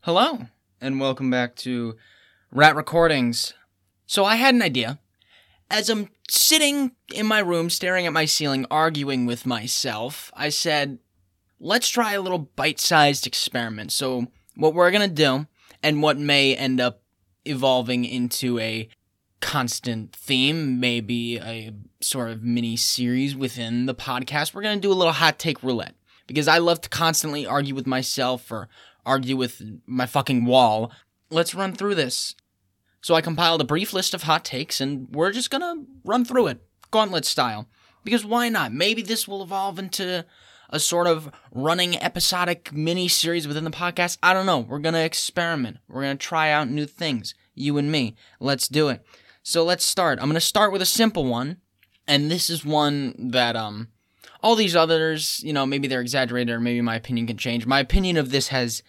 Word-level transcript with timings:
Hello, 0.00 0.46
and 0.80 1.00
welcome 1.00 1.30
back 1.30 1.54
to 1.56 1.96
Rat 2.50 2.76
Recordings. 2.76 3.54
So, 4.06 4.24
I 4.24 4.36
had 4.36 4.54
an 4.54 4.62
idea. 4.62 4.98
As 5.70 5.88
I'm 5.88 6.08
sitting 6.30 6.92
in 7.14 7.26
my 7.26 7.40
room 7.40 7.68
staring 7.70 8.06
at 8.06 8.12
my 8.12 8.24
ceiling, 8.24 8.66
arguing 8.70 9.26
with 9.26 9.44
myself, 9.46 10.32
I 10.34 10.48
said, 10.48 10.98
let's 11.60 11.88
try 11.88 12.14
a 12.14 12.20
little 12.20 12.38
bite 12.38 12.80
sized 12.80 13.26
experiment. 13.26 13.92
So, 13.92 14.28
what 14.56 14.74
we're 14.74 14.90
gonna 14.90 15.08
do, 15.08 15.46
and 15.82 16.02
what 16.02 16.18
may 16.18 16.56
end 16.56 16.80
up 16.80 17.02
evolving 17.44 18.04
into 18.04 18.58
a 18.58 18.88
constant 19.40 20.14
theme, 20.14 20.80
maybe 20.80 21.38
a 21.38 21.72
sort 22.00 22.30
of 22.30 22.42
mini 22.42 22.76
series 22.76 23.36
within 23.36 23.86
the 23.86 23.94
podcast, 23.94 24.54
we're 24.54 24.62
gonna 24.62 24.80
do 24.80 24.92
a 24.92 24.94
little 24.94 25.12
hot 25.12 25.38
take 25.38 25.62
roulette. 25.62 25.94
Because 26.26 26.48
I 26.48 26.58
love 26.58 26.82
to 26.82 26.90
constantly 26.90 27.46
argue 27.46 27.74
with 27.74 27.86
myself 27.86 28.52
or 28.52 28.68
argue 29.08 29.36
with 29.36 29.62
my 29.86 30.06
fucking 30.06 30.44
wall. 30.44 30.92
Let's 31.30 31.54
run 31.54 31.72
through 31.72 31.96
this. 31.96 32.34
So 33.00 33.14
I 33.14 33.20
compiled 33.20 33.60
a 33.60 33.64
brief 33.64 33.92
list 33.92 34.14
of 34.14 34.24
hot 34.24 34.44
takes 34.44 34.80
and 34.80 35.08
we're 35.10 35.32
just 35.32 35.50
gonna 35.50 35.84
run 36.04 36.24
through 36.24 36.48
it, 36.48 36.60
gauntlet 36.90 37.24
style. 37.24 37.68
Because 38.04 38.24
why 38.24 38.48
not? 38.48 38.72
Maybe 38.72 39.02
this 39.02 39.26
will 39.26 39.42
evolve 39.42 39.78
into 39.78 40.24
a 40.70 40.78
sort 40.78 41.06
of 41.06 41.30
running 41.52 41.96
episodic 41.96 42.72
mini 42.72 43.08
series 43.08 43.48
within 43.48 43.64
the 43.64 43.70
podcast. 43.70 44.18
I 44.22 44.34
don't 44.34 44.46
know. 44.46 44.60
We're 44.60 44.78
gonna 44.78 44.98
experiment. 44.98 45.78
We're 45.88 46.02
gonna 46.02 46.16
try 46.16 46.50
out 46.50 46.68
new 46.68 46.86
things. 46.86 47.34
You 47.54 47.78
and 47.78 47.90
me. 47.90 48.16
Let's 48.40 48.68
do 48.68 48.88
it. 48.88 49.04
So 49.42 49.64
let's 49.64 49.84
start. 49.84 50.18
I'm 50.20 50.28
gonna 50.28 50.40
start 50.40 50.72
with 50.72 50.82
a 50.82 50.86
simple 50.86 51.24
one, 51.24 51.58
and 52.06 52.30
this 52.30 52.50
is 52.50 52.64
one 52.64 53.30
that 53.30 53.56
um 53.56 53.88
all 54.42 54.54
these 54.54 54.76
others, 54.76 55.40
you 55.42 55.52
know, 55.52 55.66
maybe 55.66 55.88
they're 55.88 56.00
exaggerated 56.00 56.54
or 56.54 56.60
maybe 56.60 56.80
my 56.80 56.96
opinion 56.96 57.26
can 57.26 57.36
change. 57.36 57.66
My 57.66 57.80
opinion 57.80 58.16
of 58.16 58.30
this 58.30 58.48
has 58.48 58.82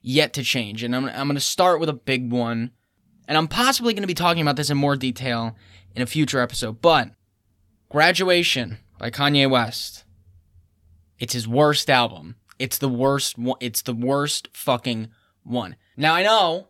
yet 0.00 0.32
to 0.34 0.42
change, 0.42 0.82
and 0.82 0.94
I'm 0.94 1.06
I'm 1.06 1.26
gonna 1.26 1.40
start 1.40 1.80
with 1.80 1.88
a 1.88 1.94
big 1.94 2.30
one, 2.30 2.70
and 3.28 3.36
I'm 3.36 3.48
possibly 3.48 3.94
gonna 3.94 4.06
be 4.06 4.14
talking 4.14 4.42
about 4.42 4.56
this 4.56 4.70
in 4.70 4.76
more 4.76 4.96
detail 4.96 5.56
in 5.94 6.02
a 6.02 6.06
future 6.06 6.40
episode. 6.40 6.80
But 6.80 7.10
Graduation 7.90 8.78
by 8.98 9.10
Kanye 9.10 9.50
West. 9.50 10.04
It's 11.18 11.32
his 11.32 11.48
worst 11.48 11.90
album. 11.90 12.36
It's 12.56 12.78
the 12.78 12.88
worst 12.88 13.36
one. 13.36 13.56
It's 13.60 13.82
the 13.82 13.94
worst 13.94 14.48
fucking 14.52 15.08
one. 15.42 15.74
Now 15.96 16.14
I 16.14 16.22
know. 16.22 16.68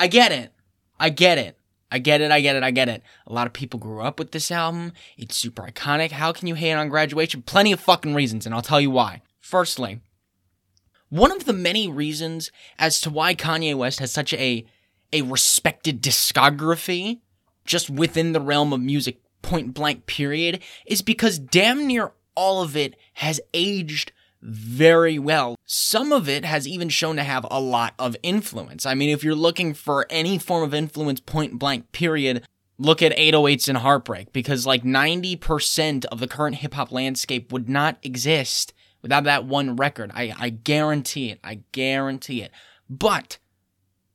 I 0.00 0.08
get 0.08 0.32
it. 0.32 0.52
I 0.98 1.10
get 1.10 1.38
it. 1.38 1.56
I 1.92 2.00
get 2.00 2.20
it. 2.20 2.32
I 2.32 2.40
get 2.40 2.56
it. 2.56 2.62
I 2.64 2.72
get 2.72 2.88
it. 2.88 3.02
A 3.26 3.32
lot 3.32 3.46
of 3.46 3.52
people 3.52 3.78
grew 3.78 4.00
up 4.00 4.18
with 4.18 4.32
this 4.32 4.50
album. 4.50 4.92
It's 5.16 5.36
super 5.36 5.62
iconic. 5.62 6.10
How 6.10 6.32
can 6.32 6.48
you 6.48 6.54
hate 6.54 6.72
on 6.72 6.88
graduation? 6.88 7.42
Plenty 7.42 7.70
of 7.70 7.78
fucking 7.78 8.14
reasons, 8.14 8.44
and 8.44 8.54
I'll 8.54 8.62
tell 8.62 8.80
you 8.80 8.90
why. 8.90 9.22
Firstly, 9.38 10.00
one 11.12 11.30
of 11.30 11.44
the 11.44 11.52
many 11.52 11.90
reasons 11.90 12.50
as 12.78 12.98
to 13.02 13.10
why 13.10 13.34
Kanye 13.34 13.74
West 13.76 13.98
has 13.98 14.10
such 14.10 14.32
a 14.32 14.64
a 15.12 15.20
respected 15.20 16.02
discography 16.02 17.20
just 17.66 17.90
within 17.90 18.32
the 18.32 18.40
realm 18.40 18.72
of 18.72 18.80
music 18.80 19.20
point 19.42 19.74
blank 19.74 20.06
period 20.06 20.62
is 20.86 21.02
because 21.02 21.38
damn 21.38 21.86
near 21.86 22.12
all 22.34 22.62
of 22.62 22.78
it 22.78 22.96
has 23.14 23.42
aged 23.52 24.12
very 24.40 25.18
well. 25.18 25.54
Some 25.66 26.12
of 26.12 26.30
it 26.30 26.46
has 26.46 26.66
even 26.66 26.88
shown 26.88 27.16
to 27.16 27.22
have 27.24 27.46
a 27.50 27.60
lot 27.60 27.92
of 27.98 28.16
influence. 28.22 28.86
I 28.86 28.94
mean, 28.94 29.10
if 29.10 29.22
you're 29.22 29.34
looking 29.34 29.74
for 29.74 30.06
any 30.08 30.38
form 30.38 30.64
of 30.64 30.72
influence, 30.72 31.20
point 31.20 31.58
blank, 31.58 31.92
period, 31.92 32.46
look 32.78 33.02
at 33.02 33.14
808s 33.18 33.68
and 33.68 33.78
Heartbreak, 33.78 34.32
because 34.32 34.66
like 34.66 34.82
90% 34.82 36.06
of 36.06 36.20
the 36.20 36.26
current 36.26 36.56
hip 36.56 36.72
hop 36.72 36.90
landscape 36.90 37.52
would 37.52 37.68
not 37.68 37.98
exist 38.02 38.72
without 39.02 39.24
that 39.24 39.44
one 39.44 39.76
record. 39.76 40.10
I, 40.14 40.34
I 40.38 40.50
guarantee 40.50 41.30
it. 41.30 41.40
I 41.44 41.60
guarantee 41.72 42.42
it. 42.42 42.52
But 42.88 43.38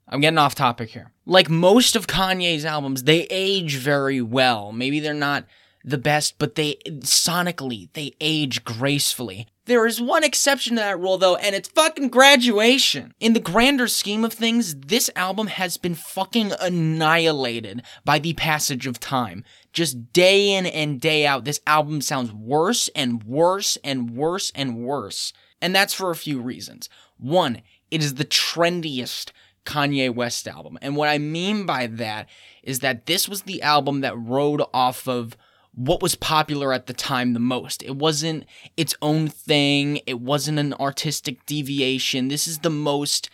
I'm 0.08 0.22
getting 0.22 0.38
off 0.38 0.56
topic 0.56 0.90
here. 0.90 1.12
Like 1.26 1.50
most 1.50 1.96
of 1.96 2.08
Kanye's 2.08 2.66
albums, 2.66 3.04
they 3.04 3.28
age 3.30 3.76
very 3.76 4.22
well. 4.22 4.72
Maybe 4.72 5.00
they're 5.00 5.14
not 5.14 5.46
the 5.84 5.98
best, 5.98 6.38
but 6.38 6.56
they 6.56 6.76
sonically 6.86 7.90
they 7.94 8.14
age 8.22 8.64
gracefully. 8.64 9.48
There 9.68 9.86
is 9.86 10.00
one 10.00 10.24
exception 10.24 10.78
to 10.78 10.82
that 10.82 10.98
rule 10.98 11.18
though, 11.18 11.36
and 11.36 11.54
it's 11.54 11.68
fucking 11.68 12.08
graduation. 12.08 13.14
In 13.20 13.34
the 13.34 13.42
grander 13.42 13.90
scheme 13.90 14.24
of 14.24 14.32
things, 14.32 14.74
this 14.74 15.10
album 15.14 15.48
has 15.48 15.76
been 15.76 15.94
fucking 15.94 16.54
annihilated 16.62 17.84
by 18.06 18.20
the 18.20 18.34
passage 18.34 18.88
of 18.88 18.98
time. 19.02 19.44
Just 19.74 20.14
day 20.14 20.54
in 20.54 20.66
and 20.66 21.02
day 21.02 21.28
out, 21.28 21.44
this 21.44 21.60
album 21.68 22.00
sounds 22.00 22.32
worse 22.32 22.90
and 22.96 23.24
worse 23.24 23.78
and 23.84 24.12
worse 24.12 24.54
and 24.56 24.78
worse. 24.78 25.34
And 25.62 25.76
that's 25.76 25.94
for 25.94 26.12
a 26.12 26.16
few 26.16 26.40
reasons. 26.40 26.88
One, 27.18 27.62
it 27.92 28.02
is 28.02 28.14
the 28.14 28.26
trendiest 28.26 29.32
Kanye 29.66 30.16
West 30.16 30.48
album. 30.48 30.80
And 30.82 30.96
what 30.96 31.10
I 31.10 31.18
mean 31.18 31.66
by 31.66 31.88
that 31.88 32.30
is 32.64 32.80
that 32.80 33.06
this 33.06 33.28
was 33.28 33.42
the 33.42 33.62
album 33.62 34.00
that 34.00 34.18
rode 34.18 34.62
off 34.74 35.10
of 35.10 35.36
what 35.78 36.02
was 36.02 36.16
popular 36.16 36.74
at 36.74 36.88
the 36.88 36.94
time 36.94 37.34
the 37.34 37.40
most. 37.40 37.84
It 37.84 37.96
wasn't 37.96 38.46
its 38.76 38.96
own 39.00 39.28
thing, 39.28 40.02
it 40.08 40.20
wasn't 40.20 40.58
an 40.58 40.74
artistic 40.74 41.46
deviation. 41.46 42.30
This 42.30 42.48
is 42.48 42.60
the 42.60 42.72
most 42.72 43.30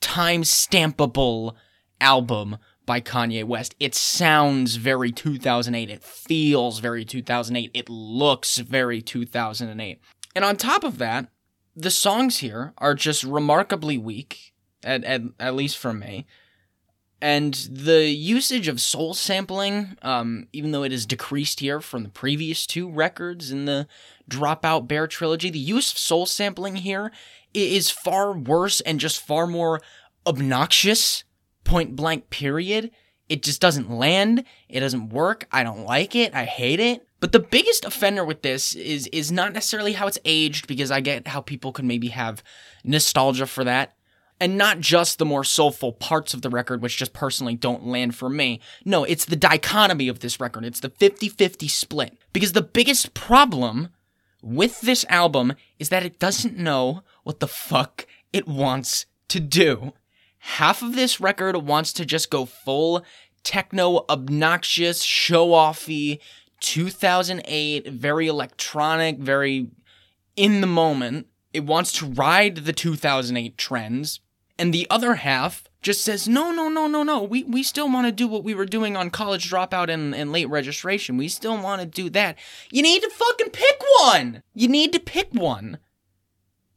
time 0.00 0.42
stampable 0.42 1.54
album 2.00 2.58
by 2.84 3.00
Kanye 3.00 3.44
West. 3.44 3.76
It 3.78 3.94
sounds 3.94 4.74
very 4.74 5.12
2008. 5.12 5.88
It 5.88 6.02
feels 6.02 6.80
very 6.80 7.04
2008. 7.04 7.70
It 7.72 7.88
looks 7.88 8.58
very 8.58 9.00
2008. 9.00 10.00
And 10.34 10.44
on 10.44 10.56
top 10.56 10.82
of 10.82 10.98
that, 10.98 11.28
the 11.76 11.92
songs 11.92 12.38
here 12.38 12.74
are 12.78 12.96
just 12.96 13.22
remarkably 13.22 13.98
weak, 13.98 14.52
at, 14.82 15.04
at, 15.04 15.22
at 15.38 15.54
least 15.54 15.78
for 15.78 15.92
me. 15.92 16.26
And 17.24 17.54
the 17.70 18.04
usage 18.04 18.68
of 18.68 18.82
soul 18.82 19.14
sampling, 19.14 19.96
um, 20.02 20.46
even 20.52 20.72
though 20.72 20.82
it 20.82 20.92
is 20.92 21.06
decreased 21.06 21.60
here 21.60 21.80
from 21.80 22.02
the 22.02 22.10
previous 22.10 22.66
two 22.66 22.86
records 22.86 23.50
in 23.50 23.64
the 23.64 23.88
Dropout 24.28 24.86
Bear 24.88 25.06
trilogy, 25.06 25.48
the 25.48 25.58
use 25.58 25.90
of 25.90 25.96
soul 25.96 26.26
sampling 26.26 26.76
here 26.76 27.12
is 27.54 27.88
far 27.88 28.36
worse 28.36 28.82
and 28.82 29.00
just 29.00 29.22
far 29.22 29.46
more 29.46 29.80
obnoxious, 30.26 31.24
point 31.64 31.96
blank, 31.96 32.28
period. 32.28 32.90
It 33.30 33.42
just 33.42 33.58
doesn't 33.58 33.90
land. 33.90 34.44
It 34.68 34.80
doesn't 34.80 35.08
work. 35.08 35.46
I 35.50 35.62
don't 35.62 35.86
like 35.86 36.14
it. 36.14 36.34
I 36.34 36.44
hate 36.44 36.78
it. 36.78 37.08
But 37.20 37.32
the 37.32 37.40
biggest 37.40 37.86
offender 37.86 38.22
with 38.22 38.42
this 38.42 38.74
is 38.74 39.06
is 39.06 39.32
not 39.32 39.54
necessarily 39.54 39.94
how 39.94 40.06
it's 40.06 40.18
aged, 40.26 40.66
because 40.66 40.90
I 40.90 41.00
get 41.00 41.28
how 41.28 41.40
people 41.40 41.72
could 41.72 41.86
maybe 41.86 42.08
have 42.08 42.44
nostalgia 42.84 43.46
for 43.46 43.64
that 43.64 43.96
and 44.44 44.58
not 44.58 44.78
just 44.78 45.16
the 45.16 45.24
more 45.24 45.42
soulful 45.42 45.90
parts 45.90 46.34
of 46.34 46.42
the 46.42 46.50
record, 46.50 46.82
which 46.82 46.98
just 46.98 47.14
personally 47.14 47.56
don't 47.56 47.86
land 47.86 48.14
for 48.14 48.28
me. 48.28 48.60
No, 48.84 49.02
it's 49.04 49.24
the 49.24 49.36
dichotomy 49.36 50.06
of 50.06 50.20
this 50.20 50.38
record. 50.38 50.66
It's 50.66 50.80
the 50.80 50.90
50 50.90 51.30
50 51.30 51.66
split. 51.66 52.18
Because 52.34 52.52
the 52.52 52.60
biggest 52.60 53.14
problem 53.14 53.88
with 54.42 54.82
this 54.82 55.06
album 55.08 55.54
is 55.78 55.88
that 55.88 56.04
it 56.04 56.18
doesn't 56.18 56.58
know 56.58 57.02
what 57.22 57.40
the 57.40 57.48
fuck 57.48 58.06
it 58.34 58.46
wants 58.46 59.06
to 59.28 59.40
do. 59.40 59.94
Half 60.40 60.82
of 60.82 60.94
this 60.94 61.22
record 61.22 61.56
wants 61.56 61.94
to 61.94 62.04
just 62.04 62.28
go 62.28 62.44
full 62.44 63.02
techno, 63.44 64.04
obnoxious, 64.10 65.02
show 65.02 65.52
offy, 65.52 66.18
2008, 66.60 67.88
very 67.88 68.26
electronic, 68.26 69.20
very 69.20 69.70
in 70.36 70.60
the 70.60 70.66
moment. 70.66 71.28
It 71.54 71.64
wants 71.64 71.92
to 71.92 72.06
ride 72.06 72.56
the 72.56 72.74
2008 72.74 73.56
trends 73.56 74.20
and 74.58 74.72
the 74.72 74.86
other 74.90 75.16
half 75.16 75.64
just 75.82 76.02
says, 76.02 76.26
no, 76.26 76.50
no, 76.50 76.68
no, 76.68 76.86
no, 76.86 77.02
no. 77.02 77.22
We, 77.22 77.44
we 77.44 77.62
still 77.62 77.90
want 77.90 78.06
to 78.06 78.12
do 78.12 78.26
what 78.26 78.42
we 78.42 78.54
were 78.54 78.64
doing 78.64 78.96
on 78.96 79.10
college 79.10 79.50
dropout 79.50 79.90
and, 79.90 80.14
and 80.14 80.32
late 80.32 80.48
registration. 80.48 81.18
We 81.18 81.28
still 81.28 81.60
want 81.60 81.82
to 81.82 81.86
do 81.86 82.08
that. 82.10 82.38
You 82.70 82.82
need 82.82 83.02
to 83.02 83.10
fucking 83.10 83.50
pick 83.50 83.82
one. 84.00 84.42
You 84.54 84.68
need 84.68 84.92
to 84.94 85.00
pick 85.00 85.32
one. 85.32 85.78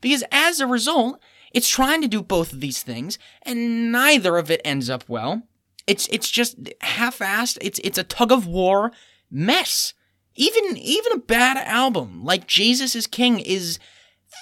Because 0.01 0.23
as 0.31 0.59
a 0.59 0.67
result, 0.67 1.21
it's 1.53 1.69
trying 1.69 2.01
to 2.01 2.07
do 2.07 2.21
both 2.21 2.51
of 2.53 2.59
these 2.59 2.83
things, 2.83 3.17
and 3.41 3.91
neither 3.91 4.37
of 4.37 4.51
it 4.51 4.61
ends 4.65 4.89
up 4.89 5.05
well. 5.07 5.43
It's 5.87 6.07
it's 6.11 6.29
just 6.29 6.57
half-assed. 6.81 7.57
It's 7.61 7.79
it's 7.83 7.97
a 7.97 8.03
tug 8.03 8.31
of 8.31 8.45
war 8.45 8.91
mess. 9.31 9.93
Even 10.35 10.77
even 10.77 11.13
a 11.13 11.17
bad 11.17 11.57
album 11.57 12.23
like 12.23 12.45
Jesus 12.45 12.95
is 12.95 13.07
King 13.07 13.39
is 13.39 13.79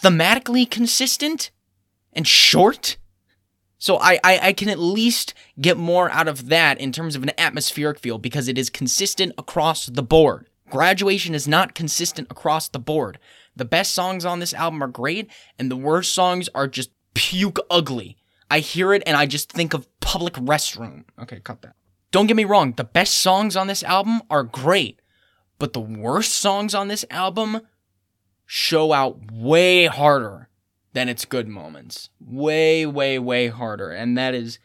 thematically 0.03 0.69
consistent 0.69 1.51
and 2.11 2.27
short 2.27 2.97
so 3.77 3.97
I, 3.99 4.19
I, 4.23 4.39
I 4.41 4.53
can 4.53 4.69
at 4.69 4.79
least 4.79 5.33
get 5.59 5.77
more 5.77 6.09
out 6.11 6.27
of 6.27 6.49
that 6.49 6.79
in 6.79 6.91
terms 6.91 7.15
of 7.15 7.23
an 7.23 7.31
atmospheric 7.37 7.99
feel 7.99 8.17
because 8.17 8.47
it 8.47 8.57
is 8.57 8.69
consistent 8.69 9.33
across 9.37 9.87
the 9.87 10.03
board. 10.03 10.47
Graduation 10.69 11.35
is 11.35 11.47
not 11.47 11.75
consistent 11.75 12.31
across 12.31 12.67
the 12.67 12.79
board. 12.79 13.19
The 13.55 13.65
best 13.65 13.93
songs 13.93 14.25
on 14.25 14.39
this 14.39 14.53
album 14.53 14.81
are 14.81 14.87
great, 14.87 15.29
and 15.59 15.69
the 15.69 15.75
worst 15.75 16.13
songs 16.13 16.49
are 16.55 16.67
just 16.67 16.89
puke 17.13 17.59
ugly. 17.69 18.17
I 18.49 18.59
hear 18.59 18.93
it 18.93 19.03
and 19.05 19.17
I 19.17 19.25
just 19.25 19.51
think 19.51 19.73
of 19.73 19.87
public 19.99 20.33
restroom. 20.35 21.05
Okay, 21.19 21.39
cut 21.39 21.61
that. 21.61 21.75
Don't 22.11 22.27
get 22.27 22.37
me 22.37 22.45
wrong, 22.45 22.73
the 22.73 22.83
best 22.83 23.19
songs 23.19 23.55
on 23.55 23.67
this 23.67 23.83
album 23.83 24.21
are 24.29 24.43
great, 24.43 25.01
but 25.59 25.73
the 25.73 25.81
worst 25.81 26.33
songs 26.33 26.73
on 26.73 26.87
this 26.87 27.03
album 27.09 27.61
show 28.45 28.93
out 28.93 29.31
way 29.31 29.85
harder 29.87 30.47
than 30.95 31.09
its 31.09 31.25
good 31.25 31.47
moments. 31.47 32.09
Way, 32.25 32.85
way, 32.85 33.19
way 33.19 33.49
harder. 33.49 33.91
And 33.91 34.17
that 34.17 34.33
is 34.33 34.59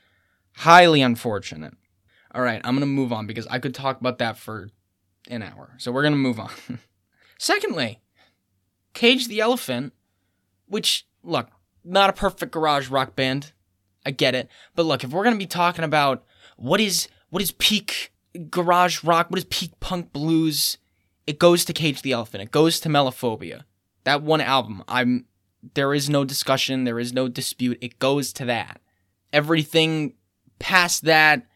highly 0.58 1.02
unfortunate. 1.02 1.74
All 2.32 2.40
right, 2.42 2.60
I'm 2.64 2.76
going 2.76 2.80
to 2.80 2.86
move 2.86 3.12
on 3.12 3.26
because 3.26 3.48
I 3.48 3.58
could 3.58 3.74
talk 3.74 4.00
about 4.00 4.18
that 4.18 4.38
for 4.38 4.70
an 5.28 5.42
hour. 5.42 5.74
So 5.78 5.90
we're 5.90 6.02
going 6.02 6.14
to 6.14 6.18
move 6.18 6.38
on. 6.38 6.52
Secondly, 7.38 7.98
Cage 8.94 9.26
the 9.26 9.40
Elephant, 9.40 9.92
which, 10.66 11.04
look, 11.24 11.48
not 11.84 12.10
a 12.10 12.12
perfect 12.12 12.52
garage 12.52 12.88
rock 12.88 13.16
band. 13.16 13.52
I 14.06 14.12
get 14.12 14.36
it. 14.36 14.48
But 14.76 14.86
look, 14.86 15.02
if 15.02 15.10
we're 15.10 15.24
going 15.24 15.34
to 15.34 15.38
be 15.38 15.46
talking 15.46 15.84
about 15.84 16.24
what 16.56 16.80
is 16.80 17.08
what 17.30 17.42
is 17.42 17.50
peak 17.52 18.12
garage 18.50 19.02
rock, 19.02 19.30
what 19.30 19.38
is 19.38 19.44
peak 19.46 19.72
punk 19.80 20.12
blues, 20.12 20.78
it 21.26 21.40
goes 21.40 21.64
to 21.64 21.72
Cage 21.72 22.02
the 22.02 22.12
Elephant. 22.12 22.44
It 22.44 22.52
goes 22.52 22.78
to 22.80 22.88
Melophobia. 22.88 23.64
That 24.04 24.22
one 24.22 24.40
album, 24.40 24.84
I'm 24.86 25.26
there 25.74 25.94
is 25.94 26.08
no 26.08 26.24
discussion, 26.24 26.84
there 26.84 26.98
is 26.98 27.12
no 27.12 27.28
dispute. 27.28 27.78
It 27.80 27.98
goes 27.98 28.32
to 28.34 28.44
that. 28.46 28.80
Everything 29.32 30.14
past 30.58 31.04
that 31.04 31.46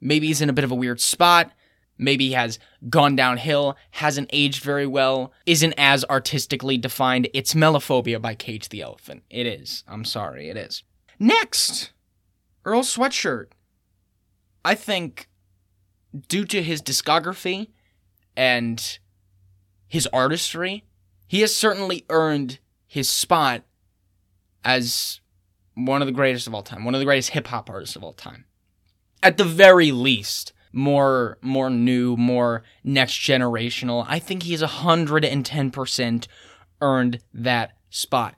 maybe 0.00 0.30
is 0.30 0.40
in 0.40 0.50
a 0.50 0.52
bit 0.52 0.64
of 0.64 0.70
a 0.70 0.76
weird 0.76 1.00
spot, 1.00 1.50
maybe 1.98 2.32
has 2.32 2.58
gone 2.88 3.16
downhill, 3.16 3.76
hasn't 3.92 4.30
aged 4.32 4.62
very 4.62 4.86
well, 4.86 5.32
isn't 5.46 5.74
as 5.78 6.04
artistically 6.06 6.76
defined. 6.76 7.28
It's 7.32 7.54
Melophobia 7.54 8.20
by 8.20 8.34
Cage 8.34 8.68
the 8.68 8.82
Elephant. 8.82 9.22
It 9.30 9.46
is. 9.46 9.84
I'm 9.88 10.04
sorry, 10.04 10.48
it 10.48 10.56
is. 10.56 10.82
Next, 11.18 11.92
Earl 12.64 12.82
Sweatshirt. 12.82 13.46
I 14.64 14.74
think 14.74 15.28
due 16.28 16.44
to 16.46 16.62
his 16.62 16.82
discography 16.82 17.68
and 18.36 18.98
his 19.86 20.06
artistry, 20.12 20.84
he 21.26 21.40
has 21.40 21.54
certainly 21.54 22.04
earned 22.08 22.58
his 22.94 23.08
spot 23.08 23.64
as 24.64 25.18
one 25.74 26.00
of 26.00 26.06
the 26.06 26.12
greatest 26.12 26.46
of 26.46 26.54
all 26.54 26.62
time, 26.62 26.84
one 26.84 26.94
of 26.94 27.00
the 27.00 27.04
greatest 27.04 27.30
hip 27.30 27.48
hop 27.48 27.68
artists 27.68 27.96
of 27.96 28.04
all 28.04 28.12
time. 28.12 28.44
At 29.20 29.36
the 29.36 29.44
very 29.44 29.90
least, 29.90 30.52
more 30.72 31.36
more 31.42 31.70
new, 31.70 32.16
more 32.16 32.62
next 32.84 33.14
generational. 33.14 34.06
I 34.08 34.20
think 34.20 34.44
he's 34.44 34.62
110% 34.62 36.26
earned 36.80 37.18
that 37.34 37.72
spot. 37.90 38.36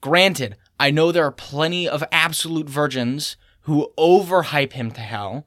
Granted, 0.00 0.56
I 0.80 0.90
know 0.90 1.12
there 1.12 1.24
are 1.24 1.30
plenty 1.30 1.88
of 1.88 2.02
absolute 2.10 2.68
virgins 2.68 3.36
who 3.62 3.92
overhype 3.96 4.72
him 4.72 4.90
to 4.90 5.00
hell, 5.00 5.46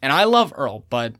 and 0.00 0.10
I 0.10 0.24
love 0.24 0.54
Earl, 0.56 0.86
but 0.88 1.16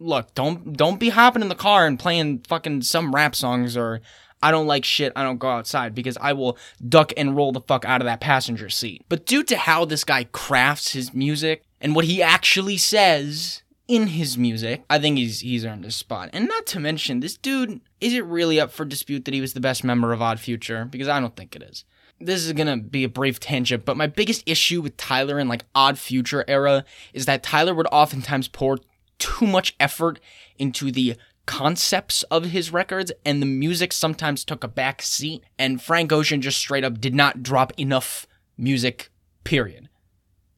look, 0.00 0.34
don't 0.34 0.76
don't 0.76 0.98
be 0.98 1.10
hopping 1.10 1.42
in 1.42 1.48
the 1.48 1.54
car 1.54 1.86
and 1.86 1.96
playing 1.96 2.40
fucking 2.48 2.82
some 2.82 3.14
rap 3.14 3.36
songs 3.36 3.76
or 3.76 4.00
I 4.42 4.50
don't 4.50 4.66
like 4.66 4.84
shit, 4.84 5.12
I 5.14 5.22
don't 5.22 5.38
go 5.38 5.48
outside 5.48 5.94
because 5.94 6.18
I 6.20 6.32
will 6.32 6.58
duck 6.86 7.12
and 7.16 7.36
roll 7.36 7.52
the 7.52 7.60
fuck 7.60 7.84
out 7.84 8.00
of 8.00 8.06
that 8.06 8.20
passenger 8.20 8.68
seat. 8.68 9.04
But 9.08 9.26
due 9.26 9.42
to 9.44 9.56
how 9.56 9.84
this 9.84 10.04
guy 10.04 10.24
crafts 10.24 10.92
his 10.92 11.14
music 11.14 11.62
and 11.80 11.94
what 11.94 12.06
he 12.06 12.22
actually 12.22 12.76
says 12.76 13.62
in 13.88 14.08
his 14.08 14.36
music, 14.36 14.84
I 14.90 14.98
think 14.98 15.18
he's 15.18 15.40
he's 15.40 15.64
earned 15.64 15.84
his 15.84 15.96
spot. 15.96 16.30
And 16.32 16.48
not 16.48 16.66
to 16.66 16.80
mention, 16.80 17.20
this 17.20 17.36
dude 17.36 17.80
is 18.00 18.14
it 18.14 18.24
really 18.24 18.58
up 18.58 18.72
for 18.72 18.84
dispute 18.84 19.24
that 19.24 19.34
he 19.34 19.40
was 19.40 19.52
the 19.52 19.60
best 19.60 19.84
member 19.84 20.12
of 20.12 20.20
Odd 20.22 20.40
Future? 20.40 20.84
Because 20.84 21.08
I 21.08 21.20
don't 21.20 21.36
think 21.36 21.54
it 21.54 21.62
is. 21.62 21.84
This 22.20 22.44
is 22.44 22.52
gonna 22.52 22.76
be 22.76 23.04
a 23.04 23.08
brief 23.08 23.40
tangent, 23.40 23.84
but 23.84 23.96
my 23.96 24.06
biggest 24.06 24.42
issue 24.46 24.80
with 24.80 24.96
Tyler 24.96 25.38
in 25.38 25.48
like 25.48 25.64
Odd 25.74 25.98
Future 25.98 26.44
era 26.48 26.84
is 27.12 27.26
that 27.26 27.42
Tyler 27.42 27.74
would 27.74 27.88
oftentimes 27.92 28.48
pour 28.48 28.78
too 29.18 29.46
much 29.46 29.74
effort 29.78 30.18
into 30.58 30.90
the 30.90 31.16
concepts 31.46 32.22
of 32.24 32.46
his 32.46 32.72
records 32.72 33.12
and 33.24 33.42
the 33.42 33.46
music 33.46 33.92
sometimes 33.92 34.44
took 34.44 34.62
a 34.62 34.68
back 34.68 35.02
seat 35.02 35.42
and 35.58 35.82
Frank 35.82 36.12
Ocean 36.12 36.40
just 36.40 36.58
straight 36.58 36.84
up 36.84 37.00
did 37.00 37.14
not 37.14 37.42
drop 37.42 37.72
enough 37.78 38.26
music 38.56 39.10
period. 39.44 39.88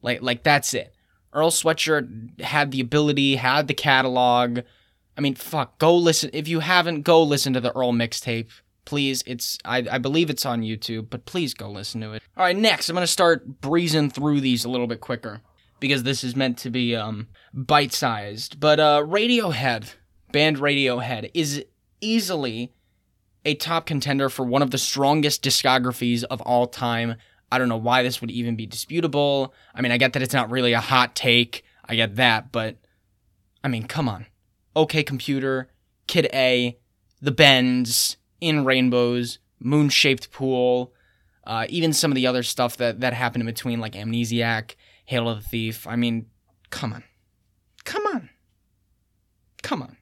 Like 0.01 0.21
like 0.21 0.43
that's 0.43 0.73
it. 0.73 0.93
Earl 1.33 1.51
Sweatshirt 1.51 2.39
had 2.41 2.71
the 2.71 2.81
ability 2.81 3.35
had 3.35 3.67
the 3.67 3.73
catalog. 3.73 4.59
I 5.17 5.21
mean 5.21 5.35
fuck 5.35 5.79
go 5.79 5.95
listen 5.95 6.29
if 6.33 6.47
you 6.47 6.59
haven't 6.59 7.01
go 7.01 7.23
listen 7.23 7.53
to 7.53 7.61
the 7.61 7.75
Earl 7.75 7.93
mixtape 7.93 8.47
please. 8.85 9.23
It's 9.25 9.57
I, 9.65 9.85
I 9.89 9.97
believe 9.97 10.29
it's 10.29 10.45
on 10.45 10.61
YouTube 10.61 11.09
but 11.09 11.25
please 11.25 11.55
go 11.55 11.69
listen 11.69 12.01
to 12.01 12.13
it. 12.13 12.21
All 12.37 12.43
right 12.45 12.55
next 12.55 12.89
I'm 12.89 12.95
gonna 12.95 13.07
start 13.07 13.61
breezing 13.61 14.11
through 14.11 14.41
these 14.41 14.65
a 14.65 14.69
little 14.69 14.87
bit 14.87 15.01
quicker 15.01 15.41
because 15.79 16.03
this 16.03 16.23
is 16.23 16.35
meant 16.35 16.57
to 16.59 16.69
be 16.69 16.95
um, 16.95 17.27
bite 17.53 17.93
sized. 17.93 18.59
But 18.59 18.79
uh, 18.79 19.03
Radiohead, 19.05 19.93
band 20.35 20.57
Radiohead, 20.57 21.31
is 21.33 21.63
easily 22.01 22.73
a 23.45 23.55
top 23.55 23.85
contender 23.85 24.27
for 24.27 24.43
one 24.43 24.61
of 24.61 24.69
the 24.69 24.77
strongest 24.77 25.41
discographies 25.41 26.25
of 26.25 26.41
all 26.41 26.67
time. 26.67 27.15
I 27.49 27.57
don't 27.57 27.69
know 27.69 27.77
why 27.77 28.03
this 28.03 28.19
would 28.19 28.31
even 28.31 28.57
be 28.57 28.65
disputable. 28.65 29.53
I 29.73 29.79
mean, 29.79 29.93
I 29.93 29.97
get 29.97 30.11
that 30.11 30.21
it's 30.21 30.33
not 30.33 30.51
really 30.51 30.73
a 30.73 30.81
hot 30.81 31.15
take. 31.15 31.63
I 31.85 31.95
get 31.95 32.17
that, 32.17 32.51
but 32.51 32.75
I 33.63 33.69
mean, 33.69 33.87
come 33.87 34.09
on. 34.09 34.25
OK 34.75 35.03
Computer, 35.03 35.71
Kid 36.05 36.27
A, 36.33 36.77
The 37.21 37.31
Bends, 37.31 38.17
In 38.41 38.65
Rainbows, 38.65 39.39
Moon 39.61 39.87
Shaped 39.87 40.33
Pool, 40.33 40.91
uh, 41.47 41.65
even 41.69 41.93
some 41.93 42.11
of 42.11 42.15
the 42.15 42.27
other 42.27 42.43
stuff 42.43 42.75
that, 42.75 42.99
that 42.99 43.13
happened 43.13 43.43
in 43.43 43.45
between, 43.45 43.79
like 43.79 43.93
Amnesiac 43.93 44.75
Hail 45.05 45.29
of 45.29 45.43
the 45.43 45.47
Thief. 45.47 45.87
I 45.87 45.95
mean, 45.95 46.25
come 46.71 46.91
on. 46.91 47.05
Come 47.85 48.05
on. 48.07 48.29
Come 49.63 49.81
on. 49.81 49.95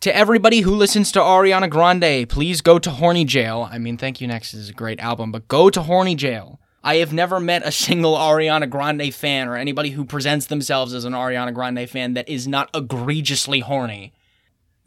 To 0.00 0.16
everybody 0.16 0.60
who 0.60 0.74
listens 0.74 1.12
to 1.12 1.18
Ariana 1.18 1.68
Grande, 1.68 2.26
please 2.26 2.62
go 2.62 2.78
to 2.78 2.90
Horny 2.90 3.26
Jail. 3.26 3.68
I 3.70 3.76
mean, 3.76 3.98
Thank 3.98 4.22
You 4.22 4.28
Next 4.28 4.54
is 4.54 4.70
a 4.70 4.72
great 4.72 4.98
album, 4.98 5.30
but 5.30 5.46
go 5.46 5.68
to 5.68 5.82
Horny 5.82 6.14
Jail. 6.14 6.58
I 6.82 6.96
have 6.96 7.12
never 7.12 7.38
met 7.38 7.66
a 7.66 7.72
single 7.86 8.14
Ariana 8.14 8.70
Grande 8.70 9.12
fan 9.12 9.46
or 9.46 9.56
anybody 9.56 9.90
who 9.90 10.06
presents 10.06 10.46
themselves 10.46 10.94
as 10.94 11.04
an 11.04 11.12
Ariana 11.12 11.52
Grande 11.52 11.86
fan 11.86 12.14
that 12.14 12.30
is 12.30 12.48
not 12.48 12.70
egregiously 12.72 13.60
horny. 13.60 14.14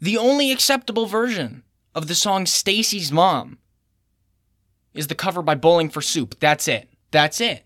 The 0.00 0.18
only 0.18 0.50
acceptable 0.50 1.06
version 1.06 1.62
of 1.94 2.08
the 2.08 2.16
song 2.16 2.44
Stacy's 2.44 3.12
Mom 3.12 3.58
is 4.94 5.06
the 5.06 5.14
cover 5.14 5.42
by 5.42 5.54
Bowling 5.54 5.90
for 5.90 6.02
Soup. 6.02 6.34
That's 6.40 6.66
it. 6.66 6.88
That's 7.12 7.40
it. 7.40 7.62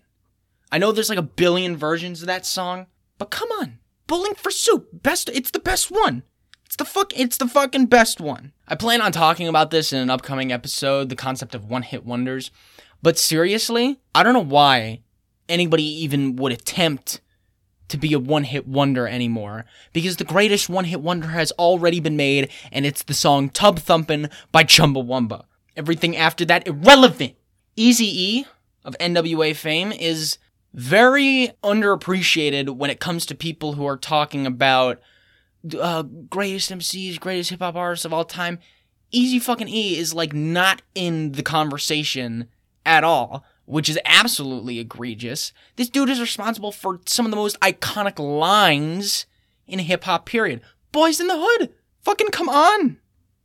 I 0.71 0.77
know 0.77 0.91
there's 0.91 1.09
like 1.09 1.17
a 1.17 1.23
billion 1.23 1.75
versions 1.75 2.21
of 2.21 2.27
that 2.27 2.45
song, 2.45 2.85
but 3.17 3.31
come 3.31 3.49
on. 3.53 3.79
Bowling 4.05 4.35
for 4.35 4.51
Soup, 4.51 4.87
best 4.93 5.29
it's 5.29 5.49
the 5.49 5.57
best 5.57 5.89
one. 5.89 6.21
It's 6.69 6.75
the 6.75 6.85
fuck 6.85 7.19
it's 7.19 7.37
the 7.37 7.47
fucking 7.47 7.87
best 7.87 8.21
one. 8.21 8.53
I 8.67 8.75
plan 8.75 9.01
on 9.01 9.11
talking 9.11 9.47
about 9.47 9.71
this 9.71 9.91
in 9.91 9.97
an 9.97 10.11
upcoming 10.11 10.51
episode, 10.51 11.09
the 11.09 11.15
concept 11.15 11.55
of 11.55 11.65
one-hit 11.65 12.05
wonders. 12.05 12.51
But 13.01 13.17
seriously, 13.17 13.99
I 14.13 14.21
don't 14.21 14.35
know 14.35 14.39
why 14.39 15.01
anybody 15.49 15.83
even 16.03 16.35
would 16.35 16.51
attempt 16.51 17.21
to 17.87 17.97
be 17.97 18.13
a 18.13 18.19
one-hit 18.19 18.67
wonder 18.67 19.07
anymore 19.07 19.65
because 19.93 20.17
the 20.17 20.23
greatest 20.23 20.69
one-hit 20.69 21.01
wonder 21.01 21.29
has 21.29 21.51
already 21.53 21.99
been 21.99 22.15
made 22.15 22.51
and 22.71 22.85
it's 22.85 23.01
the 23.01 23.15
song 23.15 23.49
Tub 23.49 23.79
Thumpin' 23.79 24.29
by 24.51 24.63
Chumbawamba. 24.63 25.45
Everything 25.75 26.15
after 26.15 26.45
that 26.45 26.67
irrelevant. 26.67 27.33
Easy 27.77 28.05
E 28.05 28.45
of 28.85 28.95
NWA 28.99 29.55
fame 29.55 29.91
is 29.91 30.37
very 30.75 31.49
underappreciated 31.63 32.69
when 32.75 32.91
it 32.91 32.99
comes 32.99 33.25
to 33.25 33.33
people 33.33 33.73
who 33.73 33.87
are 33.87 33.97
talking 33.97 34.45
about 34.45 35.01
uh, 35.79 36.03
greatest 36.03 36.71
MCs, 36.71 37.19
greatest 37.19 37.49
hip 37.49 37.59
hop 37.59 37.75
artists 37.75 38.05
of 38.05 38.13
all 38.13 38.25
time. 38.25 38.59
Easy 39.11 39.39
fucking 39.39 39.67
E 39.67 39.97
is 39.97 40.13
like 40.13 40.33
not 40.33 40.81
in 40.93 41.31
the 41.31 41.43
conversation 41.43 42.47
at 42.85 43.03
all, 43.03 43.43
which 43.65 43.89
is 43.89 43.99
absolutely 44.05 44.79
egregious. 44.79 45.51
This 45.75 45.89
dude 45.89 46.09
is 46.09 46.21
responsible 46.21 46.71
for 46.71 46.99
some 47.05 47.25
of 47.25 47.31
the 47.31 47.37
most 47.37 47.59
iconic 47.59 48.19
lines 48.19 49.25
in 49.67 49.79
hip 49.79 50.03
hop, 50.03 50.25
period. 50.25 50.61
Boys 50.91 51.19
in 51.19 51.27
the 51.27 51.37
Hood! 51.37 51.73
Fucking 52.01 52.29
come 52.29 52.49
on! 52.49 52.97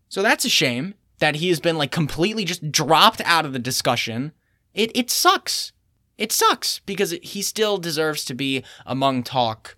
So 0.09 0.23
that's 0.23 0.44
a 0.44 0.50
shame 0.50 0.94
that 1.18 1.37
he 1.37 1.49
has 1.49 1.61
been 1.61 1.78
like 1.78 1.90
completely 1.90 2.44
just 2.44 2.71
dropped 2.71 3.21
out 3.25 3.44
of 3.44 3.52
the 3.52 3.59
discussion. 3.59 4.33
It, 4.75 4.90
it 4.94 5.11
sucks 5.11 5.73
it 6.16 6.33
sucks 6.33 6.80
because 6.80 7.12
he 7.23 7.42
still 7.42 7.78
deserves 7.78 8.25
to 8.26 8.35
be 8.35 8.62
among 8.87 9.23
talk 9.25 9.76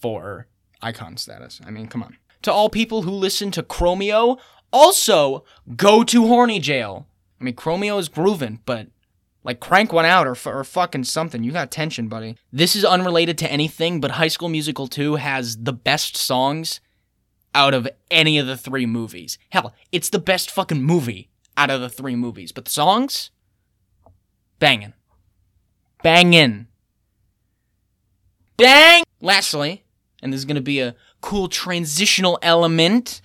for 0.00 0.46
icon 0.84 1.16
status. 1.16 1.60
I 1.66 1.70
mean, 1.70 1.88
come 1.88 2.02
on. 2.02 2.16
To 2.42 2.52
all 2.52 2.68
people 2.68 3.02
who 3.02 3.10
listen 3.10 3.50
to 3.52 3.62
Chromeo, 3.62 4.38
also 4.72 5.44
go 5.76 6.04
to 6.04 6.26
Horny 6.26 6.60
Jail. 6.60 7.06
I 7.40 7.44
mean, 7.44 7.54
Chromeo 7.54 7.98
is 7.98 8.08
grooving, 8.08 8.60
but 8.66 8.88
like 9.42 9.60
crank 9.60 9.92
one 9.92 10.04
out 10.04 10.26
or, 10.26 10.36
or 10.46 10.64
fucking 10.64 11.04
something. 11.04 11.42
You 11.42 11.52
got 11.52 11.70
tension, 11.70 12.08
buddy. 12.08 12.36
This 12.52 12.76
is 12.76 12.84
unrelated 12.84 13.38
to 13.38 13.50
anything, 13.50 14.00
but 14.00 14.12
High 14.12 14.28
School 14.28 14.48
Musical 14.48 14.86
2 14.86 15.16
has 15.16 15.56
the 15.56 15.72
best 15.72 16.16
songs 16.16 16.80
out 17.54 17.72
of 17.72 17.88
any 18.10 18.38
of 18.38 18.46
the 18.46 18.56
three 18.56 18.86
movies. 18.86 19.38
Hell, 19.50 19.72
it's 19.92 20.10
the 20.10 20.18
best 20.18 20.50
fucking 20.50 20.82
movie 20.82 21.30
out 21.56 21.70
of 21.70 21.80
the 21.80 21.88
three 21.88 22.16
movies. 22.16 22.52
But 22.52 22.64
the 22.64 22.70
songs, 22.70 23.30
banging. 24.58 24.94
Bangin'. 26.02 26.66
Bang! 28.56 29.04
Lastly, 29.20 29.83
and 30.24 30.32
this 30.32 30.38
is 30.38 30.46
going 30.46 30.54
to 30.56 30.62
be 30.62 30.80
a 30.80 30.96
cool 31.20 31.48
transitional 31.48 32.38
element, 32.40 33.20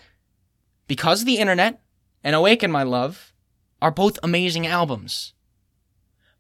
because 0.86 1.24
the 1.24 1.38
internet 1.38 1.82
and 2.26 2.36
Awaken 2.36 2.70
My 2.70 2.84
Love 2.84 3.34
are 3.82 3.90
both 3.90 4.20
amazing 4.22 4.68
albums. 4.68 5.34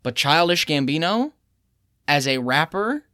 But 0.03 0.15
Childish 0.15 0.65
Gambino, 0.65 1.31
as 2.09 2.27
a 2.27 2.39
rapper, 2.39 3.05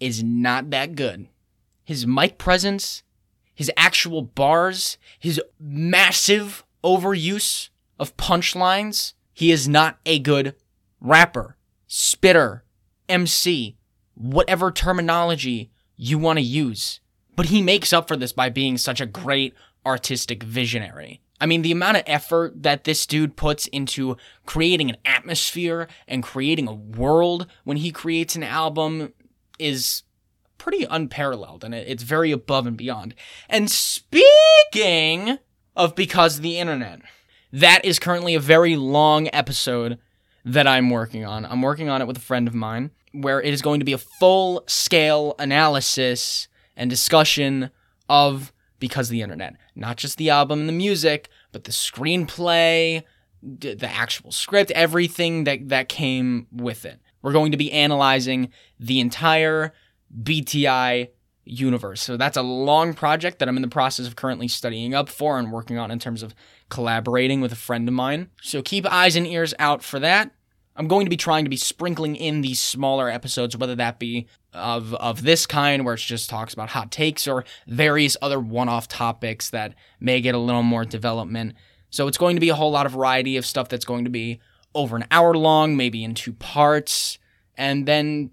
is 0.00 0.22
not 0.24 0.70
that 0.70 0.94
good. 0.94 1.28
His 1.84 2.06
mic 2.06 2.38
presence, 2.38 3.02
his 3.54 3.70
actual 3.76 4.22
bars, 4.22 4.96
his 5.18 5.40
massive 5.60 6.64
overuse 6.82 7.68
of 7.98 8.16
punchlines, 8.16 9.12
he 9.34 9.52
is 9.52 9.68
not 9.68 9.98
a 10.06 10.18
good 10.18 10.54
rapper, 10.98 11.58
spitter, 11.86 12.64
MC, 13.06 13.76
whatever 14.14 14.70
terminology 14.70 15.70
you 15.98 16.16
want 16.16 16.38
to 16.38 16.44
use. 16.44 17.00
But 17.36 17.46
he 17.46 17.60
makes 17.60 17.92
up 17.92 18.08
for 18.08 18.16
this 18.16 18.32
by 18.32 18.48
being 18.48 18.78
such 18.78 19.00
a 19.00 19.06
great 19.06 19.54
artistic 19.84 20.42
visionary. 20.42 21.20
I 21.40 21.46
mean, 21.46 21.62
the 21.62 21.72
amount 21.72 21.98
of 21.98 22.02
effort 22.06 22.62
that 22.62 22.84
this 22.84 23.06
dude 23.06 23.36
puts 23.36 23.66
into 23.68 24.16
creating 24.46 24.90
an 24.90 24.96
atmosphere 25.04 25.88
and 26.08 26.22
creating 26.22 26.66
a 26.66 26.74
world 26.74 27.46
when 27.64 27.76
he 27.76 27.92
creates 27.92 28.34
an 28.34 28.42
album 28.42 29.12
is 29.58 30.02
pretty 30.56 30.84
unparalleled 30.90 31.62
and 31.62 31.74
it's 31.74 32.02
very 32.02 32.32
above 32.32 32.66
and 32.66 32.76
beyond. 32.76 33.14
And 33.48 33.70
speaking 33.70 35.38
of 35.76 35.94
Because 35.94 36.38
of 36.38 36.42
the 36.42 36.58
Internet, 36.58 37.02
that 37.52 37.84
is 37.84 38.00
currently 38.00 38.34
a 38.34 38.40
very 38.40 38.74
long 38.74 39.28
episode 39.32 39.98
that 40.44 40.66
I'm 40.66 40.90
working 40.90 41.24
on. 41.24 41.44
I'm 41.46 41.62
working 41.62 41.88
on 41.88 42.02
it 42.02 42.08
with 42.08 42.16
a 42.16 42.20
friend 42.20 42.48
of 42.48 42.54
mine 42.54 42.90
where 43.22 43.42
it 43.42 43.52
is 43.52 43.62
going 43.62 43.80
to 43.80 43.84
be 43.84 43.92
a 43.92 43.98
full 43.98 44.64
scale 44.66 45.34
analysis 45.38 46.48
and 46.76 46.88
discussion 46.88 47.70
of 48.08 48.52
because 48.78 49.08
the 49.08 49.22
internet. 49.22 49.56
Not 49.74 49.96
just 49.96 50.18
the 50.18 50.30
album 50.30 50.60
and 50.60 50.68
the 50.68 50.72
music, 50.72 51.28
but 51.52 51.64
the 51.64 51.72
screenplay, 51.72 53.02
the 53.42 53.90
actual 53.90 54.32
script, 54.32 54.70
everything 54.72 55.44
that, 55.44 55.68
that 55.68 55.88
came 55.88 56.46
with 56.52 56.84
it. 56.84 57.00
We're 57.22 57.32
going 57.32 57.52
to 57.52 57.58
be 57.58 57.72
analyzing 57.72 58.50
the 58.78 59.00
entire 59.00 59.72
BTI 60.22 61.08
universe. 61.44 62.02
So 62.02 62.16
that's 62.16 62.36
a 62.36 62.42
long 62.42 62.94
project 62.94 63.38
that 63.38 63.48
I'm 63.48 63.56
in 63.56 63.62
the 63.62 63.68
process 63.68 64.06
of 64.06 64.16
currently 64.16 64.48
studying 64.48 64.94
up 64.94 65.08
for 65.08 65.38
and 65.38 65.50
working 65.50 65.78
on 65.78 65.90
in 65.90 65.98
terms 65.98 66.22
of 66.22 66.34
collaborating 66.68 67.40
with 67.40 67.52
a 67.52 67.56
friend 67.56 67.88
of 67.88 67.94
mine. 67.94 68.28
So 68.42 68.62
keep 68.62 68.86
eyes 68.86 69.16
and 69.16 69.26
ears 69.26 69.54
out 69.58 69.82
for 69.82 69.98
that. 70.00 70.30
I'm 70.78 70.86
going 70.86 71.06
to 71.06 71.10
be 71.10 71.16
trying 71.16 71.44
to 71.44 71.50
be 71.50 71.56
sprinkling 71.56 72.14
in 72.14 72.40
these 72.40 72.60
smaller 72.60 73.10
episodes, 73.10 73.56
whether 73.56 73.74
that 73.74 73.98
be 73.98 74.28
of 74.54 74.94
of 74.94 75.22
this 75.22 75.44
kind 75.44 75.84
where 75.84 75.94
it 75.94 76.00
just 76.00 76.30
talks 76.30 76.54
about 76.54 76.70
hot 76.70 76.92
takes 76.92 77.26
or 77.26 77.44
various 77.66 78.16
other 78.22 78.38
one-off 78.38 78.86
topics 78.86 79.50
that 79.50 79.74
may 79.98 80.20
get 80.20 80.36
a 80.36 80.38
little 80.38 80.62
more 80.62 80.84
development. 80.84 81.54
So 81.90 82.06
it's 82.06 82.16
going 82.16 82.36
to 82.36 82.40
be 82.40 82.48
a 82.48 82.54
whole 82.54 82.70
lot 82.70 82.86
of 82.86 82.92
variety 82.92 83.36
of 83.36 83.44
stuff 83.44 83.68
that's 83.68 83.84
going 83.84 84.04
to 84.04 84.10
be 84.10 84.40
over 84.72 84.96
an 84.96 85.04
hour 85.10 85.34
long, 85.34 85.76
maybe 85.76 86.04
in 86.04 86.14
two 86.14 86.32
parts, 86.32 87.18
and 87.56 87.86
then 87.86 88.30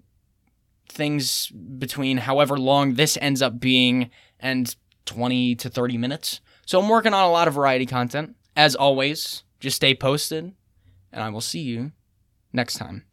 things 0.88 1.48
between 1.48 2.18
however 2.18 2.56
long 2.56 2.94
this 2.94 3.18
ends 3.20 3.42
up 3.42 3.58
being 3.58 4.08
and 4.38 4.76
20 5.06 5.56
to 5.56 5.68
30 5.68 5.98
minutes. 5.98 6.40
So 6.64 6.80
I'm 6.80 6.88
working 6.88 7.12
on 7.12 7.24
a 7.24 7.30
lot 7.30 7.48
of 7.48 7.54
variety 7.54 7.86
content. 7.86 8.36
As 8.54 8.76
always, 8.76 9.42
just 9.58 9.76
stay 9.76 9.94
posted, 9.94 10.54
and 11.12 11.22
I 11.22 11.28
will 11.30 11.40
see 11.40 11.60
you 11.60 11.92
next 12.56 12.74
time. 12.78 13.04